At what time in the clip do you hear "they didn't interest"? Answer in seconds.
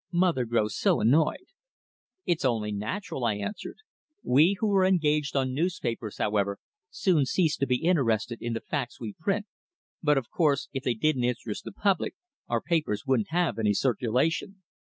10.81-11.65